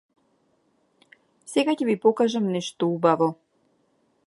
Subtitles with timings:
[1.51, 3.31] Сега ќе ви покажам нешто убаво.